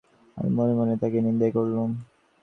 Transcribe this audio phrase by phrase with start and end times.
[0.37, 1.89] আমি মনে মনে তাঁকে নিন্দাই করলুম।